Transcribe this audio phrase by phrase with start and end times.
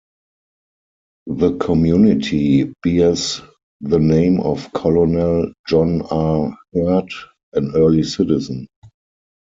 [1.27, 3.39] The community bears
[3.81, 6.57] the name of Colonel John R.
[6.73, 7.13] Hurt,
[7.53, 8.65] an early citizen.